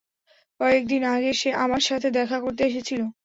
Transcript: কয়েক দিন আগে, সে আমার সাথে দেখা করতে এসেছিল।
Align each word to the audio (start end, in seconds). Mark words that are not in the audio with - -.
কয়েক 0.59 0.83
দিন 0.87 1.03
আগে, 1.15 1.31
সে 1.33 1.49
আমার 1.63 1.81
সাথে 1.89 2.07
দেখা 2.11 2.37
করতে 2.39 2.61
এসেছিল। 2.65 3.01